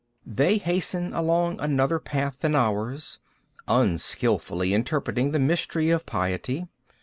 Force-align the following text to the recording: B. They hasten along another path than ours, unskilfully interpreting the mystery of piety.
B. 0.25 0.33
They 0.33 0.57
hasten 0.57 1.13
along 1.13 1.59
another 1.59 1.99
path 1.99 2.39
than 2.39 2.55
ours, 2.55 3.19
unskilfully 3.67 4.73
interpreting 4.73 5.29
the 5.29 5.37
mystery 5.37 5.91
of 5.91 6.07
piety. 6.07 6.65